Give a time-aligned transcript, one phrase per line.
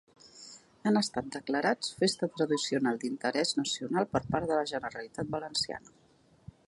[0.91, 5.95] Han estat declarats Festa Tradicional d'Interès Nacional per part de la Generalitat valenciana.